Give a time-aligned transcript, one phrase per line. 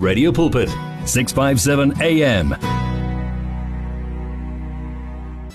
[0.00, 0.70] Radio Pulpit,
[1.04, 2.56] 657 AM.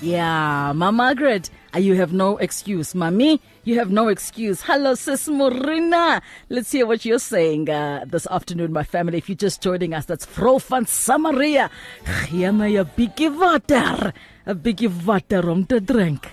[0.00, 2.92] Yeah, Ma Margaret, uh, you have no excuse.
[2.94, 4.62] Mami, you have no excuse.
[4.62, 6.22] Hello, Sis Morina.
[6.48, 9.18] Let's hear what you're saying uh, this afternoon, my family.
[9.18, 11.68] If you're just joining us, that's Vrou van Samaria.
[12.30, 14.12] Gee my 'n bietjie water.
[14.46, 16.30] 'n bietjie water om te drink.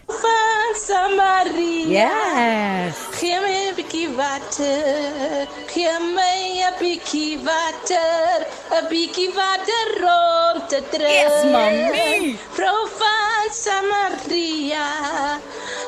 [0.88, 1.88] Van Samaria.
[1.88, 2.96] Yes.
[3.20, 5.48] Gee my 'n bietjie water.
[5.72, 8.48] Gee my 'n bietjie water.
[8.72, 11.20] 'n bietjie water om te drink.
[11.22, 12.38] Yes, mami.
[12.56, 14.88] Vrou van Samaria.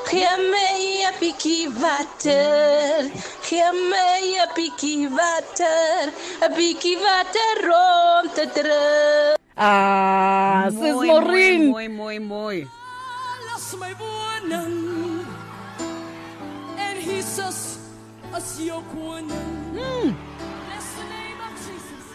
[0.09, 0.79] Gee my
[1.09, 3.11] 'n bietjie water.
[3.47, 6.11] Gee my 'n bietjie water.
[6.41, 9.37] 'n bietjie water om te drink.
[9.57, 11.61] Ah, Sis Mooi, Morin.
[11.69, 12.67] Mooi, mooi, mooi.
[13.79, 15.25] Woning
[16.77, 17.77] en Jesus
[18.31, 19.73] as jou koning.
[19.73, 20.34] Bless hmm.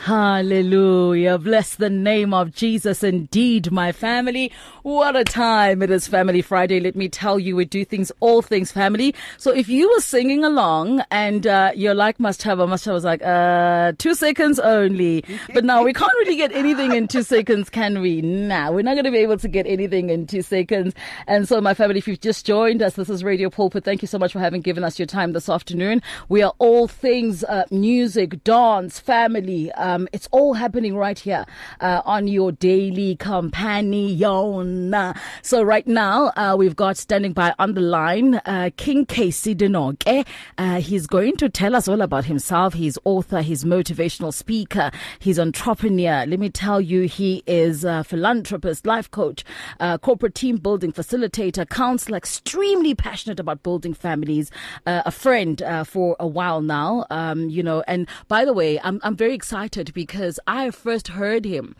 [0.04, 1.36] Hallelujah.
[1.36, 4.50] Bless the name of Jesus indeed, my family.
[4.82, 6.80] What a time it is Family Friday.
[6.80, 9.14] Let me tell you, we do things, all things family.
[9.36, 13.04] So if you were singing along and uh, you're like must have, must have was
[13.04, 15.22] like, uh, two seconds only.
[15.52, 18.22] But now we can't really get anything in two seconds, can we?
[18.22, 20.94] Nah, we're not going to be able to get anything in two seconds.
[21.26, 23.84] And so my family, if you've just joined us, this is Radio Pulpit.
[23.84, 26.00] Thank you so much for having given us your time this afternoon.
[26.30, 29.70] We are all things uh, music, dance, family.
[29.90, 31.44] Um, it's all happening right here
[31.80, 34.94] uh, on your daily companion.
[35.42, 40.26] So right now uh, we've got standing by on the line uh, King Casey Dinoke.
[40.58, 42.74] Uh, he's going to tell us all about himself.
[42.74, 46.24] He's author, he's motivational speaker, he's entrepreneur.
[46.26, 49.44] Let me tell you, he is a philanthropist, life coach,
[49.80, 54.50] uh, corporate team building facilitator, counselor, extremely passionate about building families,
[54.86, 57.06] uh, a friend uh, for a while now.
[57.10, 61.44] Um, you know, and by the way, I'm I'm very excited because I first heard
[61.44, 61.74] him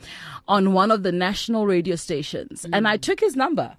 [0.48, 3.76] on one of the national radio stations, and I took his number.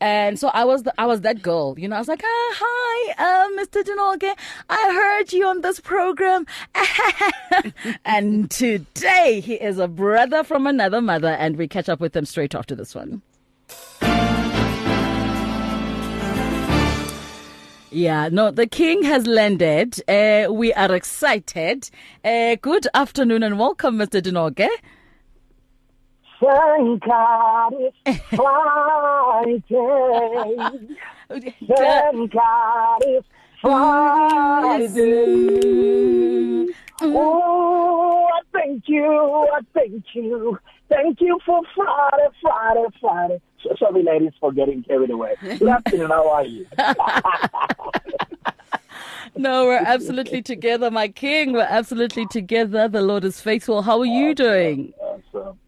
[0.00, 1.96] And so I was the, I was that girl, you know.
[1.96, 3.82] I was like, ah, "Hi, uh, Mr.
[3.82, 4.36] Dinoke,
[4.68, 6.46] I heard you on this program."
[8.04, 12.24] and today he is a brother from another mother, and we catch up with him
[12.26, 13.22] straight after this one.
[17.94, 20.02] Yeah, no, the king has landed.
[20.08, 21.88] Uh, we are excited.
[22.24, 24.20] Uh, good afternoon and welcome, Mr.
[24.20, 24.68] Dinoke.
[26.40, 27.72] Thank God
[28.04, 29.62] it's Friday.
[31.68, 33.26] Thank God it's
[33.62, 34.86] Friday.
[37.00, 39.48] Oh, I thank you.
[39.54, 40.58] I thank you.
[40.88, 43.40] Thank you for Friday, Friday, Friday.
[43.62, 45.36] So, sorry, ladies, for getting carried away.
[45.40, 46.10] Good afternoon.
[46.10, 46.66] How are you?
[49.36, 51.52] No, we're absolutely together, my king.
[51.52, 52.88] We're absolutely together.
[52.88, 53.82] The Lord is faithful.
[53.82, 54.92] How are you doing?
[55.00, 55.58] Awesome.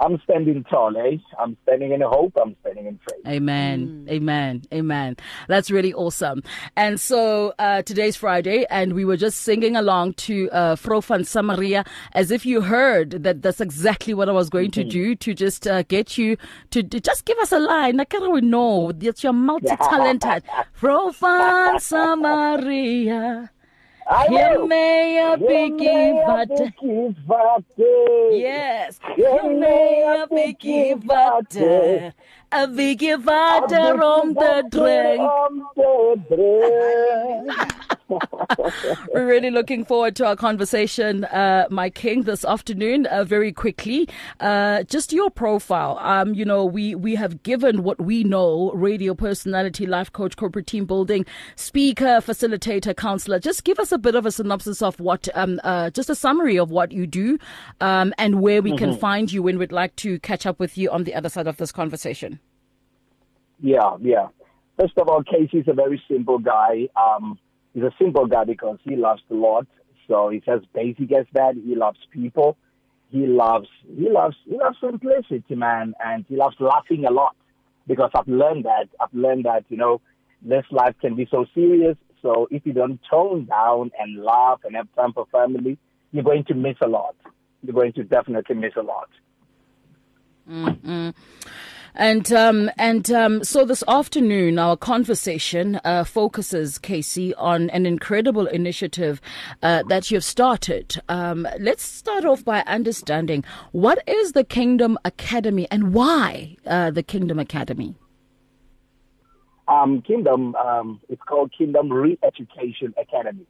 [0.00, 1.18] I'm standing tall, eh?
[1.38, 2.32] I'm standing in hope.
[2.40, 3.20] I'm standing in faith.
[3.26, 4.06] Amen.
[4.08, 4.62] Amen.
[4.72, 5.16] Amen.
[5.46, 6.42] That's really awesome.
[6.74, 11.24] And so uh, today's Friday, and we were just singing along to uh, Vrou van
[11.24, 15.34] Samaria as if you heard that that's exactly what I was going to do to
[15.34, 16.38] just uh, get you
[16.70, 18.00] to, to just give us a line.
[18.00, 20.44] I can't we know that you're multi talented.
[20.80, 23.50] Vrou van Samaria.
[24.12, 24.66] I Hear will.
[24.66, 26.26] me a biggie,
[27.28, 31.54] but yes, hear me a biggie, but
[32.50, 35.20] a biggie, but on the drink.
[39.14, 43.06] We're really looking forward to our conversation, uh, my king, this afternoon.
[43.06, 44.08] Uh, very quickly,
[44.40, 45.98] uh, just your profile.
[46.00, 50.66] Um, you know, we we have given what we know: radio personality, life coach, corporate
[50.66, 51.24] team building,
[51.56, 53.38] speaker, facilitator, counselor.
[53.38, 56.58] Just give us a bit of a synopsis of what, um, uh, just a summary
[56.58, 57.38] of what you do,
[57.80, 60.90] um, and where we can find you when we'd like to catch up with you
[60.90, 62.40] on the other side of this conversation.
[63.60, 64.28] Yeah, yeah.
[64.78, 66.88] First of all, Casey's a very simple guy.
[66.96, 67.38] Um,
[67.74, 69.66] he's a simple guy because he loves the Lord.
[70.08, 71.54] So it's as basic as that.
[71.54, 72.56] He loves people.
[73.10, 77.36] He loves he loves he loves simplicity, man, and he loves laughing a lot.
[77.86, 78.88] Because I've learned that.
[79.00, 80.00] I've learned that, you know,
[80.42, 81.96] this life can be so serious.
[82.22, 85.78] So if you don't tone down and laugh and have time for family,
[86.12, 87.16] you're going to miss a lot.
[87.62, 89.08] You're going to definitely miss a lot.
[90.48, 91.10] Mm-hmm.
[91.94, 98.46] And um, and um, so this afternoon, our conversation uh, focuses, Casey, on an incredible
[98.46, 99.20] initiative
[99.62, 101.00] uh, that you've started.
[101.08, 107.02] Um, let's start off by understanding what is the Kingdom Academy and why uh, the
[107.02, 107.96] Kingdom Academy.
[109.70, 113.46] um, Kingdom, um, it's called Kingdom Re-Education Academy.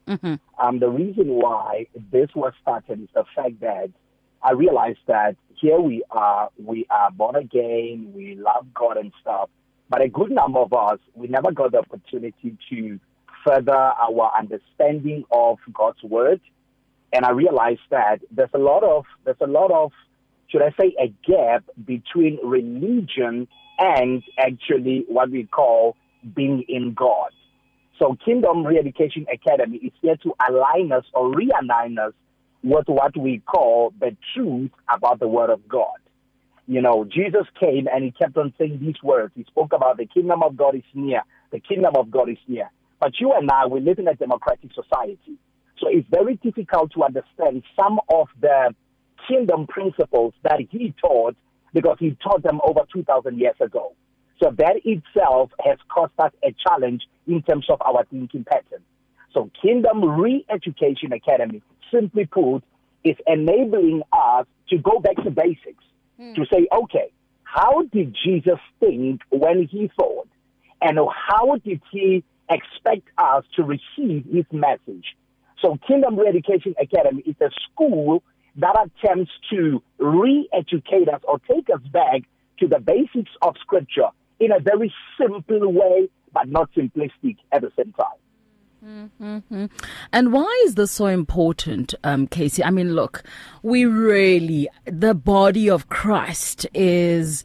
[0.63, 3.91] Um, the reason why this was started is the fact that
[4.43, 9.51] I realized that here we are, we are born again, we love God and stuff,
[9.91, 12.99] but a good number of us, we never got the opportunity to
[13.45, 16.41] further our understanding of God's word.
[17.13, 19.93] And I realized that there's a lot of, there's a lot of,
[20.49, 23.49] should I say, a gap between religion
[23.79, 25.97] and actually what we call
[26.35, 27.31] being in God.
[27.99, 32.15] So Kingdom Re-Education Academy is here to align us or realign us
[32.63, 35.99] with what we call the truth about the Word of God.
[36.67, 39.33] You know, Jesus came and he kept on saying these words.
[39.35, 41.23] He spoke about the kingdom of God is near.
[41.51, 42.71] The kingdom of God is near.
[43.01, 45.37] But you and I, we live in a democratic society.
[45.81, 48.75] So it's very difficult to understand some of the
[49.27, 51.37] kingdom principles that he taught
[51.73, 53.95] because he taught them over 2,000 years ago.
[54.43, 58.83] So that itself has caused us a challenge in terms of our thinking pattern.
[59.33, 61.63] So Kingdom Re-Education Academy,
[61.93, 62.63] simply put,
[63.05, 65.85] is enabling us to go back to basics,
[66.19, 66.35] hmm.
[66.35, 67.13] to say, okay,
[67.45, 70.29] how did Jesus think when he thought?
[70.83, 70.99] And
[71.29, 75.17] how did he expect us to receive his message?
[75.63, 78.23] So Kingdom Re-Education Academy is a school
[78.57, 82.23] that attempts to re-educate us or take us back
[82.59, 87.71] to the basics of scripture in a very simple way, but not simplistic at the
[87.77, 88.19] same time.
[90.13, 92.65] And why is this so important, um, Casey?
[92.65, 93.23] I mean, look,
[93.63, 97.45] we really, the body of Christ is,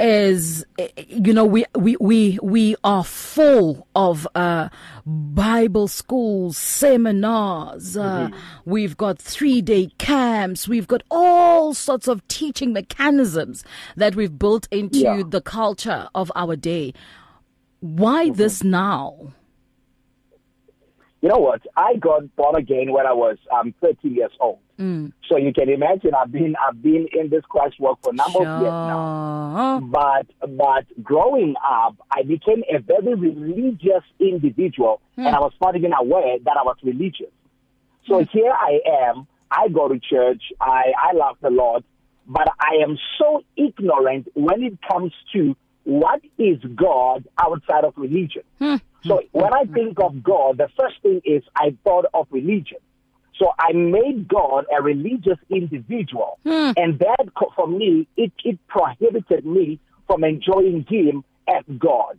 [0.00, 4.68] is, eh, you know, we, we, we, we are full of, uh,
[5.06, 8.28] Bible schools, seminars, uh,
[8.64, 13.64] we've got three day camps, we've got all sorts of teaching mechanisms
[13.96, 15.22] that we've built into Yeah.
[15.28, 16.94] the culture of our day.
[17.80, 19.34] Why this now?
[21.24, 21.62] You know what?
[21.74, 24.58] I got born again when I was um, 13 years old.
[24.78, 25.10] Mm.
[25.26, 28.40] So you can imagine I've been I've been in this Christ work for a number
[28.40, 29.80] of years now.
[29.90, 35.34] But but growing up, I became a very religious individual, and hmm.
[35.34, 37.32] I was not even aware that I was religious.
[38.06, 38.24] So hmm.
[38.30, 39.26] here I am.
[39.50, 40.42] I go to church.
[40.60, 41.84] I I love the Lord,
[42.26, 48.42] but I am so ignorant when it comes to what is God outside of religion.
[48.58, 48.76] Hmm.
[49.06, 52.78] So when I think of God, the first thing is I thought of religion.
[53.38, 56.70] So I made God a religious individual, hmm.
[56.76, 62.18] and that for me it it prohibited me from enjoying Him as God.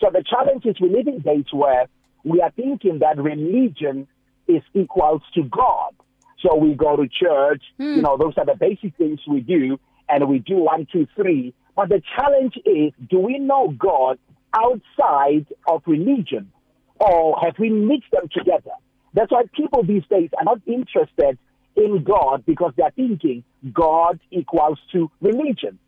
[0.00, 1.86] So the challenge is we live in days where
[2.24, 4.08] we are thinking that religion
[4.48, 5.94] is equals to God.
[6.40, 7.96] So we go to church, hmm.
[7.96, 9.78] you know, those are the basic things we do,
[10.08, 11.54] and we do one, two, three.
[11.74, 14.18] But the challenge is, do we know God
[14.56, 16.50] outside of religion,
[16.98, 18.72] or have we mixed them together?
[19.14, 21.38] That's why people these days are not interested
[21.76, 25.78] in God because they're thinking God equals to religion.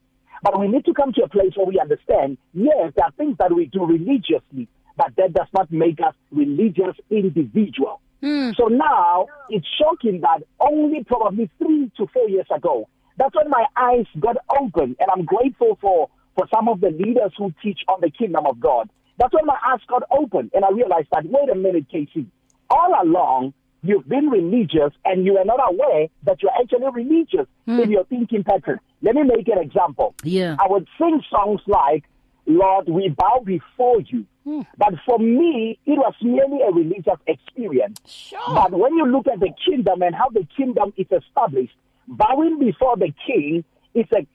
[0.43, 3.37] But we need to come to a place where we understand, yes, there are things
[3.38, 8.00] that we do religiously, but that does not make us religious individual.
[8.23, 8.50] Hmm.
[8.56, 13.64] So now it's shocking that only probably three to four years ago, that's when my
[13.76, 18.00] eyes got open, and I'm grateful for for some of the leaders who teach on
[18.00, 18.88] the kingdom of God.
[19.19, 22.26] That's when my eyes got open, and I realized that wait a minute, Casey,
[22.70, 27.81] all along you've been religious, and you are not aware that you're actually religious hmm.
[27.81, 28.79] in your thinking pattern.
[29.02, 30.14] Let me make an example.
[30.23, 30.57] Yeah.
[30.61, 32.04] I would sing songs like,
[32.47, 34.25] Lord, we bow before you.
[34.45, 34.62] Hmm.
[34.76, 38.00] But for me, it was merely a religious experience.
[38.07, 38.40] Sure.
[38.49, 41.75] But when you look at the kingdom and how the kingdom is established,
[42.07, 43.64] bowing before the king
[43.95, 44.26] is a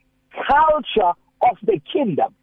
[0.46, 1.12] culture
[1.50, 2.34] of the kingdom.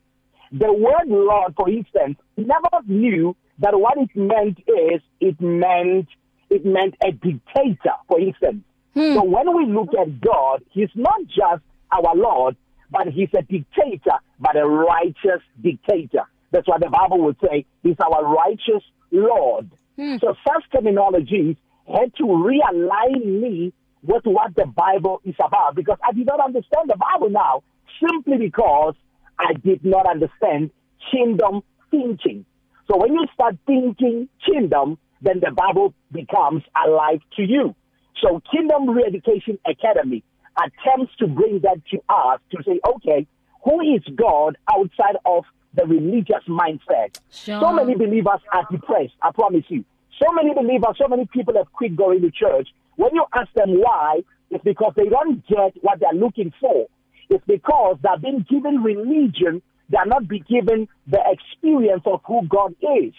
[0.51, 6.07] The word Lord, for instance, never knew that what it meant is it meant
[6.49, 8.63] it meant a dictator, for instance.
[8.93, 9.13] Hmm.
[9.13, 12.57] So when we look at God, He's not just our Lord,
[12.89, 16.23] but He's a dictator, but a righteous dictator.
[16.51, 17.65] That's what the Bible would say.
[17.83, 19.71] He's our righteous Lord.
[19.95, 20.17] Hmm.
[20.19, 21.55] So such terminologies
[21.87, 26.89] had to realign me with what the Bible is about because I did not understand
[26.89, 27.63] the Bible now
[28.01, 28.95] simply because
[29.39, 30.71] I did not understand
[31.11, 32.45] kingdom thinking.
[32.89, 37.75] So when you start thinking kingdom, then the Bible becomes alive to you.
[38.21, 40.23] So Kingdom Re-Education Academy
[40.57, 43.27] attempts to bring that to us to say, okay,
[43.63, 45.43] who is God outside of
[45.73, 47.19] the religious mindset?
[47.31, 47.59] Sure.
[47.61, 49.85] So many believers are depressed, I promise you.
[50.21, 52.67] So many believers, so many people have quit going to church.
[52.95, 56.87] When you ask them why, it's because they don't get what they're looking for.
[57.31, 62.75] It's because they're being given religion, they're not be given the experience of who God
[62.81, 63.13] is.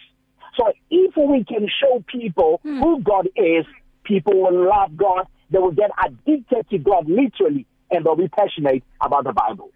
[0.55, 2.81] So if we can show people hmm.
[2.81, 3.65] who God is,
[4.05, 8.83] people will love God, they will get addicted to God literally and they'll be passionate
[9.01, 9.71] about the Bible.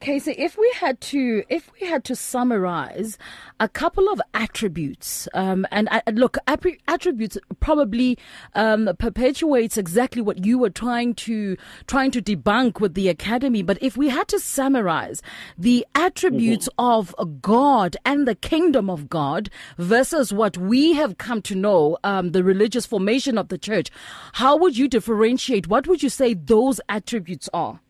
[0.00, 3.18] Casey, if we had to, if we had to summarize
[3.60, 8.16] a couple of attributes, um, and uh, look, attributes probably
[8.54, 11.54] um, perpetuates exactly what you were trying to
[11.86, 13.62] trying to debunk with the academy.
[13.62, 15.20] But if we had to summarize
[15.58, 17.22] the attributes mm-hmm.
[17.22, 22.32] of God and the kingdom of God versus what we have come to know, um,
[22.32, 23.90] the religious formation of the church,
[24.32, 25.68] how would you differentiate?
[25.68, 27.80] What would you say those attributes are?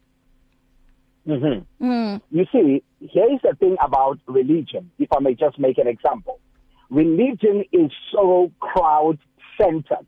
[1.26, 1.84] Mm-hmm.
[1.84, 2.20] Mm.
[2.30, 6.40] You see, here is the thing about religion, if I may just make an example.
[6.90, 9.18] Religion is so crowd
[9.60, 10.06] centered,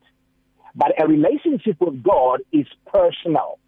[0.75, 3.59] but a relationship with God is personal.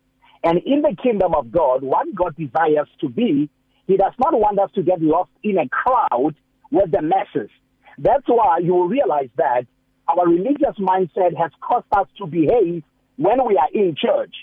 [0.42, 3.48] And in the kingdom of God, what God desires to be,
[3.86, 6.34] He does not want us to get lost in a crowd
[6.70, 7.50] with the masses.
[7.98, 9.66] That's why you will realize that
[10.08, 12.82] our religious mindset has caused us to behave
[13.16, 14.34] when we are in church.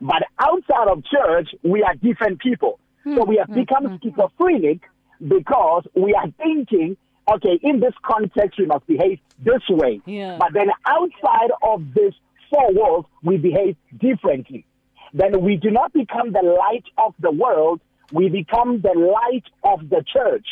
[0.00, 2.78] But outside of church, we are different people.
[3.04, 3.28] So hmm.
[3.28, 3.54] we have hmm.
[3.54, 3.96] become hmm.
[4.02, 4.82] schizophrenic
[5.26, 6.96] because we are thinking,
[7.32, 10.00] okay, in this context, we must behave this way.
[10.06, 10.36] Yeah.
[10.38, 12.14] But then outside of this
[12.50, 14.64] four walls, we behave differently.
[15.12, 17.80] Then we do not become the light of the world,
[18.12, 20.46] we become the light of the church.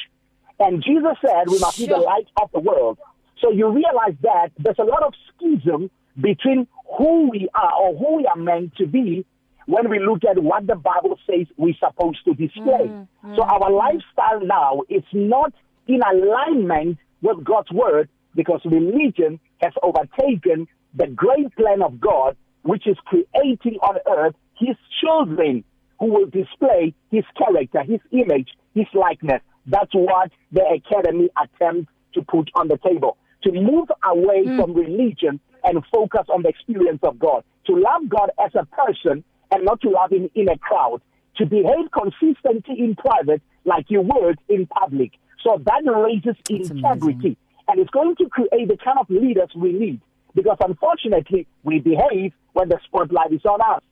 [0.59, 1.87] And Jesus said we must sure.
[1.87, 2.99] be the light of the world.
[3.41, 8.17] So you realize that there's a lot of schism between who we are or who
[8.17, 9.27] we are meant to be
[9.67, 12.89] when we look at what the Bible says we're supposed to display.
[12.89, 13.35] Mm-hmm.
[13.37, 15.53] So our lifestyle now is not
[15.87, 22.87] in alignment with God's word because religion has overtaken the great plan of God, which
[22.87, 25.65] is creating on earth his children
[25.99, 29.41] who will display his character, his image, his likeness.
[29.67, 33.17] That's what the academy attempts to put on the table.
[33.45, 34.57] To move away mm.
[34.57, 37.45] from religion and focus on the experience of God.
[37.67, 41.01] To love God as a person and not to love him in a crowd,
[41.37, 45.13] to behave consistently in private like you would in public.
[45.43, 47.13] So that raises That's integrity.
[47.15, 47.37] Amazing.
[47.69, 50.01] And it's going to create the kind of leaders we need.
[50.35, 53.83] Because unfortunately, we behave when the spotlight is on us.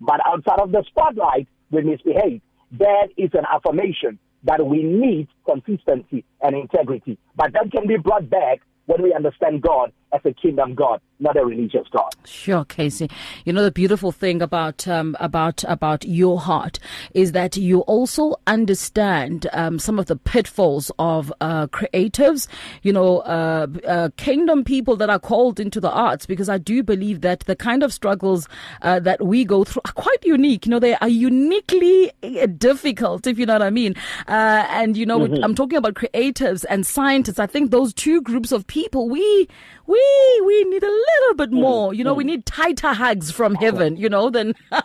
[0.00, 2.42] But outside of the spotlight, we misbehave.
[2.72, 7.18] That is an affirmation that we need consistency and integrity.
[7.34, 11.36] But that can be brought back when we understand God as a kingdom God, not
[11.36, 12.14] a religious God.
[12.24, 13.10] Sure, Casey.
[13.44, 16.78] You know the beautiful thing about um, about about your heart
[17.14, 22.46] is that you also understand um, some of the pitfalls of uh, creatives.
[22.82, 26.82] You know, uh, uh, kingdom people that are called into the arts, because I do
[26.82, 28.48] believe that the kind of struggles
[28.82, 30.66] uh, that we go through are quite unique.
[30.66, 33.94] You know, they are uniquely uh, difficult, if you know what I mean.
[34.28, 35.42] Uh, and you know, mm-hmm.
[35.42, 37.38] I'm talking about creatives and scientists.
[37.38, 39.48] I think those two groups of people, we
[39.86, 41.94] we we we need a little bit mm, more.
[41.94, 42.28] You know, we mm.
[42.28, 43.96] need tighter hugs from heaven.
[43.96, 44.54] You know, than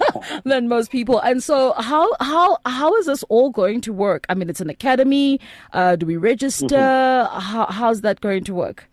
[0.44, 1.18] than most people.
[1.20, 4.26] And so, how how how is this all going to work?
[4.28, 5.40] I mean, it's an academy.
[5.72, 6.66] Uh, do we register?
[6.66, 7.40] Mm-hmm.
[7.40, 8.88] How, how's that going to work?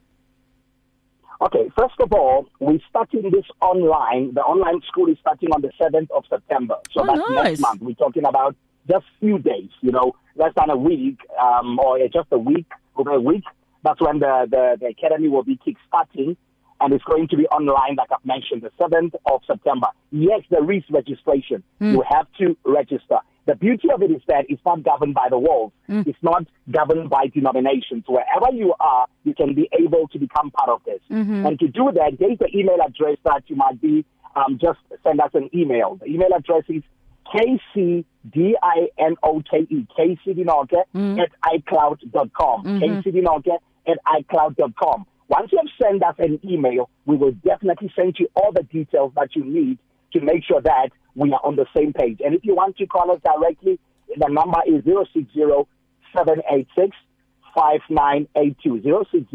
[1.42, 4.34] Okay, first of all, we're starting this online.
[4.36, 6.76] The online school is starting on the 7th of September.
[6.92, 7.44] So oh, that's nice.
[7.44, 7.82] next month.
[7.82, 8.56] We're talking about
[8.88, 13.12] just few days, you know, less than a week, um, or just a week, over
[13.12, 13.44] a week.
[13.84, 16.38] That's when the, the, the academy will be kick-starting
[16.82, 19.88] and it's going to be online, like I've mentioned, the 7th of September.
[20.12, 21.64] Yes, there is registration.
[21.80, 21.94] Mm.
[21.94, 23.20] You have to register.
[23.46, 25.72] The beauty of it is that it's not governed by the walls.
[25.90, 26.08] Mm.
[26.08, 28.04] It's not governed by denominations.
[28.08, 31.00] Wherever you are, you can be able to become part of this.
[31.10, 31.46] Mm-hmm.
[31.46, 35.22] And to do that, there's the email address that you might be, um, just send
[35.22, 35.96] us an email.
[35.96, 36.84] The email address is
[37.34, 38.06] kcdinoke,
[39.98, 41.20] kcdinoke mm.
[41.20, 42.64] at icloud.com.
[42.64, 42.84] Mm-hmm.
[42.84, 43.58] kcdinoke
[43.88, 45.06] at icloud.com.
[45.28, 49.14] Once you have sent us an email, we will definitely send you all the details
[49.16, 49.78] that you need
[50.14, 52.20] to make sure that we are on the same page.
[52.24, 53.80] And if you want to call us directly,
[54.18, 55.30] the number is 060
[56.16, 56.96] 786
[57.56, 58.82] 5982.
[59.12, 59.28] 060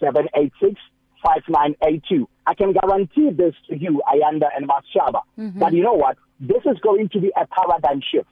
[0.00, 0.80] 786
[1.22, 2.28] 5982.
[2.46, 5.58] I can guarantee this to you, Ayanda and Mashaba, mm-hmm.
[5.58, 6.16] that you know what?
[6.40, 8.28] This is going to be a paradigm shift.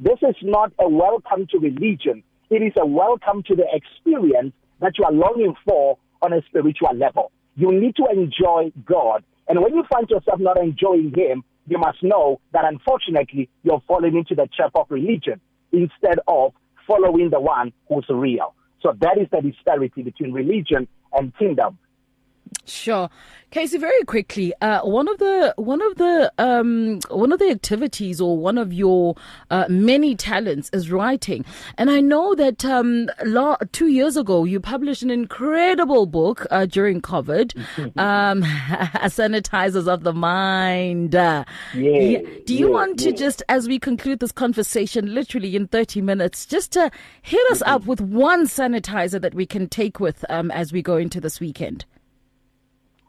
[0.00, 2.22] This is not a welcome to religion.
[2.50, 4.52] It is a welcome to the experience
[4.84, 7.32] that you are longing for on a spiritual level.
[7.56, 9.24] You need to enjoy God.
[9.48, 14.16] And when you find yourself not enjoying Him, you must know that unfortunately you're falling
[14.16, 15.40] into the trap of religion
[15.72, 16.52] instead of
[16.86, 18.54] following the one who's real.
[18.82, 21.78] So that is the disparity between religion and kingdom.
[22.66, 23.10] Sure.
[23.54, 28.20] Casey, very quickly, uh, one of the one of the um, one of the activities
[28.20, 29.14] or one of your
[29.48, 31.44] uh, many talents is writing,
[31.78, 33.08] and I know that um,
[33.70, 37.56] two years ago you published an incredible book uh, during COVID,
[37.96, 38.42] um,
[39.08, 41.44] "Sanitizers of the Mind." Uh,
[41.74, 43.16] Yeah, Do you yeah, want to yeah.
[43.16, 46.90] just, as we conclude this conversation, literally in thirty minutes, just to
[47.22, 50.96] hit us up with one sanitizer that we can take with um, as we go
[50.96, 51.84] into this weekend?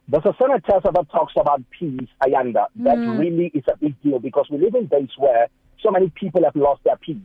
[0.07, 2.67] There's a sanitizer that talks about peace, Ayanda.
[2.75, 3.19] That mm.
[3.19, 5.47] really is a big deal because we live in days where
[5.81, 7.17] so many people have lost their peace.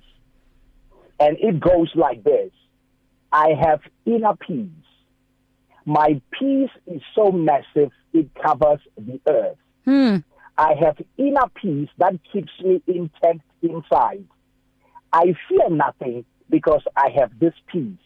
[1.18, 2.50] And it goes like this
[3.32, 4.68] I have inner peace.
[5.84, 9.56] My peace is so massive, it covers the earth.
[9.84, 10.16] Hmm.
[10.56, 14.25] I have inner peace that keeps me intact inside.
[15.12, 17.99] I fear nothing because I have this peace.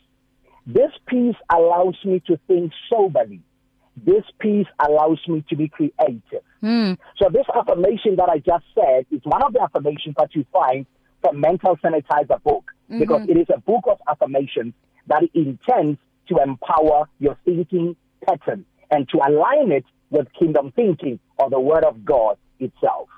[0.67, 3.41] This peace allows me to think soberly.
[3.97, 6.43] This peace allows me to be creative.
[6.61, 6.95] Hmm.
[7.17, 10.87] So this affirmation that I just said is one of the affirmations that you find
[11.21, 12.99] from Mental Sanitizer book mm-hmm.
[12.99, 14.75] because it is a book of affirmations
[15.07, 15.99] that intends
[16.29, 17.97] to empower your thinking
[18.27, 23.09] pattern and to align it with kingdom thinking or the word of God itself.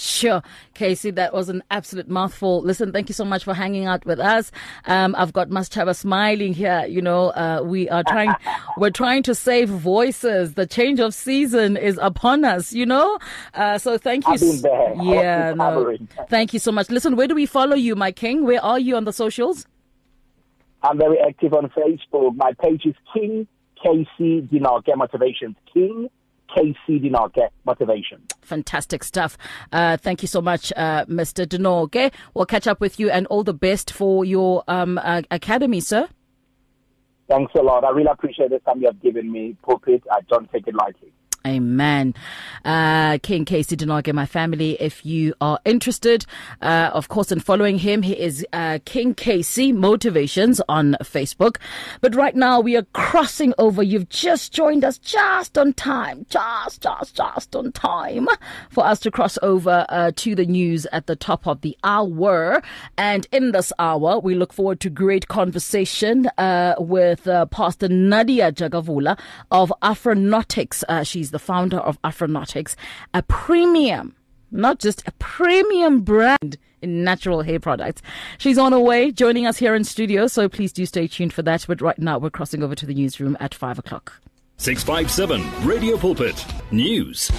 [0.00, 0.42] Sure,
[0.72, 2.62] Casey, that was an absolute mouthful.
[2.62, 4.50] Listen, thank you so much for hanging out with us.
[4.86, 6.86] Um, I've got Mashaba smiling here.
[6.86, 8.34] You know, uh, we are trying,
[8.78, 10.54] we're trying to save voices.
[10.54, 12.72] The change of season is upon us.
[12.72, 13.18] You know,
[13.52, 14.38] uh, so thank you.
[14.38, 14.94] There.
[15.00, 15.96] Yeah, no,
[16.28, 16.88] thank you so much.
[16.90, 18.44] Listen, where do we follow you, my king?
[18.44, 19.66] Where are you on the socials?
[20.82, 22.36] I'm very active on Facebook.
[22.36, 23.46] My page is King
[23.84, 25.56] KC Dinoke Motivations.
[25.72, 26.08] King
[26.56, 28.22] KC Dinoke motivation.
[28.42, 29.36] Fantastic stuff.
[29.72, 31.46] Uh, thank you so much, uh, Mr.
[31.46, 32.12] Dinoke.
[32.34, 36.08] We'll catch up with you and all the best for your um, uh, academy, sir.
[37.28, 37.84] Thanks a lot.
[37.84, 40.02] I really appreciate the time you have given me, Pulpit.
[40.10, 41.12] I don't take it lightly.
[41.46, 42.14] Amen.
[42.64, 46.26] Uh, King Casey Dinoke, my family, if you are interested,
[46.60, 51.56] uh, of course, in following him, he is uh, King Casey Motivations on Facebook.
[52.02, 53.82] But right now, we are crossing over.
[53.82, 58.28] You've just joined us just on time, just, just, just on time
[58.68, 62.62] for us to cross over uh, to the news at the top of the hour.
[62.98, 68.52] And in this hour, we look forward to great conversation uh, with uh, Pastor Nadia
[68.52, 69.18] Jagavula
[69.50, 70.84] of Afronautics.
[70.86, 72.74] Uh, the founder of Afronautics,
[73.14, 74.14] a premium,
[74.50, 78.02] not just a premium brand in natural hair products.
[78.38, 81.42] She's on her way, joining us here in studio, so please do stay tuned for
[81.42, 81.64] that.
[81.68, 84.20] But right now, we're crossing over to the newsroom at five o'clock.
[84.56, 87.30] 657 Radio Pulpit News.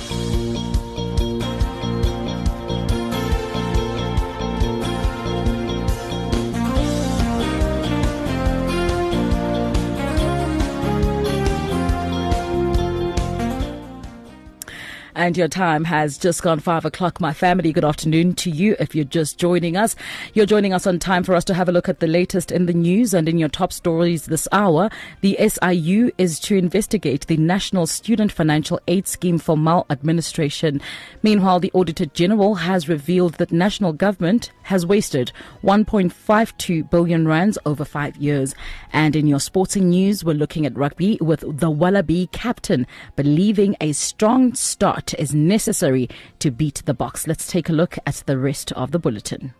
[15.13, 17.19] And your time has just gone five o'clock.
[17.19, 18.78] My family, good afternoon to you.
[18.80, 19.95] If you're just joining us,
[20.34, 22.65] you're joining us on time for us to have a look at the latest in
[22.65, 24.89] the news and in your top stories this hour.
[25.19, 30.82] The SIU is to investigate the National Student Financial Aid Scheme for maladministration.
[31.24, 37.84] Meanwhile, the Auditor General has revealed that national government has wasted 1.52 billion rands over
[37.84, 38.56] five years.
[38.93, 43.91] And in your sporting news, we're looking at rugby with the Wallaby captain believing a
[43.91, 46.10] strong start is necessary
[46.40, 47.28] to beat the Boks.
[47.28, 49.54] Let's take a look at the rest of the bulletin.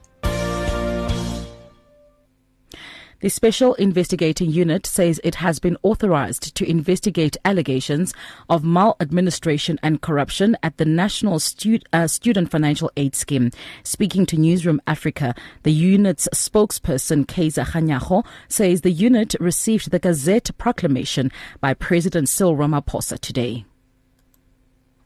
[3.22, 8.16] The Special Investigating Unit says it has been authorized to investigate allegations
[8.50, 13.52] of maladministration and corruption at the National Stu- uh, Student Financial Aid Scheme.
[13.84, 20.50] Speaking to Newsroom Africa, the unit's spokesperson, Kaizer Kganyago, says the unit received the Gazette
[20.58, 23.66] proclamation by President Cyril Ramaphosa today.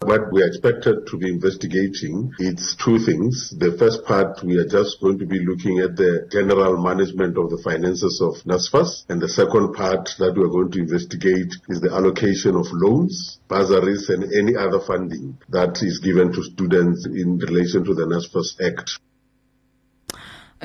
[0.01, 3.53] What we are expected to be investigating is two things.
[3.58, 7.49] The first part, we are just going to be looking at the general management of
[7.49, 9.05] the finances of NSFAS.
[9.10, 13.39] And the second part that we are going to investigate is the allocation of loans,
[13.47, 18.62] bursaries, and any other funding that is given to students in relation to the NSFAS
[18.62, 18.99] Act.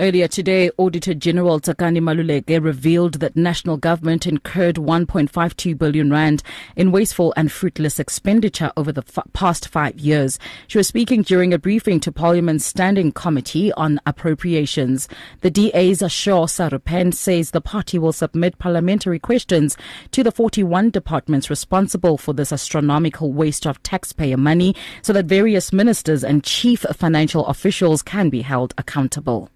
[0.00, 6.42] Earlier today, Auditor General Tsakani Maluleke revealed that national government incurred 1.52 billion rand
[6.74, 10.38] in wasteful and fruitless expenditure over the f- past five years.
[10.68, 15.06] She was speaking during a briefing to Parliament's Standing Committee on Appropriations.
[15.42, 19.76] The DA's Shaw Sarupen says the party will submit parliamentary questions
[20.12, 25.74] to the 41 departments responsible for this astronomical waste of taxpayer money so that various
[25.74, 29.50] ministers and chief financial officials can be held accountable.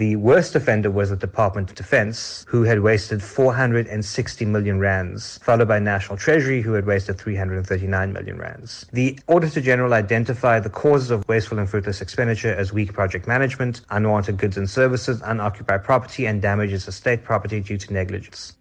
[0.00, 5.68] The worst offender was the Department of Defense, who had wasted 460 million rands, followed
[5.68, 8.86] by National Treasury, who had wasted 339 million rands.
[8.94, 13.82] The Auditor General identified the causes of wasteful and fruitless expenditure as weak project management,
[13.90, 18.54] unwanted goods and services, unoccupied property, and damages to state property due to negligence.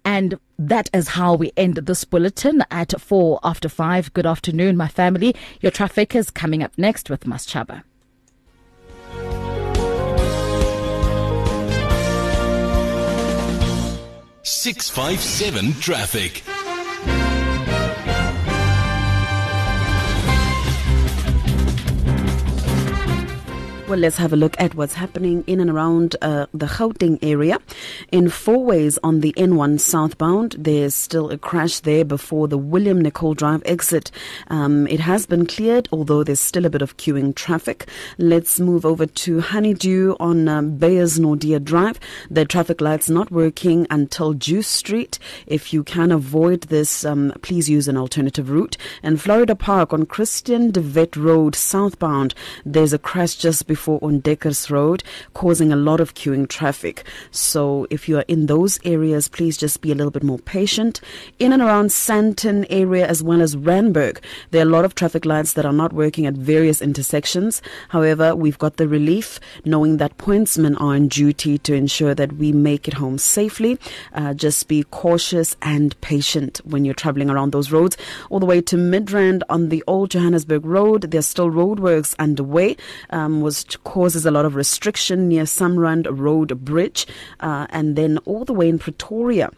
[0.05, 4.13] And that is how we end this bulletin at 4 after 5.
[4.13, 5.35] Good afternoon, my family.
[5.59, 7.83] Your traffic is coming up next with Mashaba.
[14.45, 16.43] 657 Traffic.
[23.93, 27.59] Well, let's have a look at what's happening in and around uh, the Gauteng area.
[28.11, 33.35] In Fourways on the N1 southbound, there's still a crash there before the William Nicol
[33.35, 34.09] Drive exit.
[34.47, 37.87] Um, it has been cleared, although there's still a bit of queuing traffic.
[38.17, 41.99] Let's move over to Honeydew on um, Beyers Naudé Drive.
[42.31, 45.19] The traffic light's not working until Juice Street.
[45.45, 48.75] If you can avoid this, um, please use an alternative route.
[49.03, 52.33] And Florida Park on Christian de Wet Road southbound,
[52.65, 57.03] there's a crash just before on Deckers Road, causing a lot of queuing traffic.
[57.31, 61.01] So if you are in those areas, please just be a little bit more patient.
[61.39, 64.19] In and around Sandton area as well as Randburg,
[64.51, 67.61] there are a lot of traffic lights that are not working at various intersections.
[67.89, 72.51] However, we've got the relief knowing that pointsmen are on duty to ensure that we
[72.51, 73.77] make it home safely.
[74.13, 77.97] Uh, just be cautious and patient when you're traveling around those roads.
[78.29, 82.77] All the way to Midrand on the old Johannesburg Road, there's still roadworks underway.
[83.09, 87.07] Um, was causes a lot of restriction near Samrand Road Bridge,
[87.39, 89.51] uh, and then all the way in Pretoria.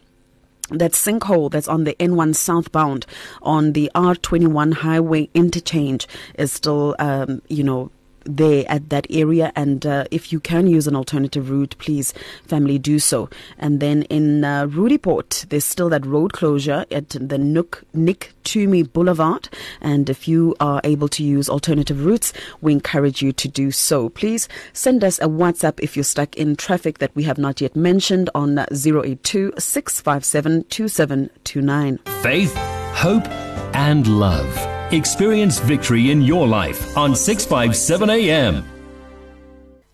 [0.70, 3.06] That sinkhole that's on the N1 southbound
[3.40, 7.92] on the R21 highway interchange is still, um, you know,
[8.26, 9.52] there at that area.
[9.56, 12.12] And uh, if you can use an alternative route, please,
[12.46, 13.28] family, do so.
[13.58, 18.84] And then in uh, Roodepoort, there's still that road closure at the Nook Nick Toomey
[18.84, 19.48] Boulevard.
[19.80, 24.08] And if you are able to use alternative routes, we encourage you to do so.
[24.08, 27.76] Please send us a WhatsApp if you're stuck in traffic that we have not yet
[27.76, 31.98] mentioned on 082 657 2729.
[32.22, 32.54] Faith,
[32.94, 33.26] hope,
[33.74, 34.75] and love.
[34.92, 38.64] Experience victory in your life on 657 AM.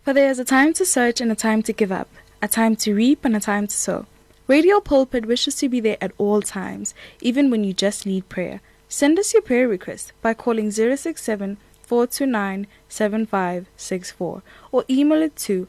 [0.03, 2.11] For there is a time to search and a time to give up,
[2.43, 4.05] a time to reap and a time to sow.
[4.49, 8.61] Radio Pulpit wishes to be there at all times, even when you just need prayer.
[8.87, 15.69] Send us your prayer request by calling 067 429 7564 or email it to